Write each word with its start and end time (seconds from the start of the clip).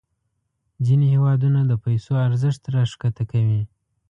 ځینې 0.85 1.05
هیوادونه 1.13 1.59
د 1.65 1.71
پیسو 1.83 2.11
ارزښت 2.27 2.61
راښکته 2.75 3.23
کوي. 3.31 3.61